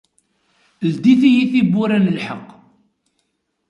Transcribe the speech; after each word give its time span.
Ldit-iyi 0.93 1.45
tiwwura 1.51 1.97
n 1.99 2.11
lḥeqq. 2.17 2.47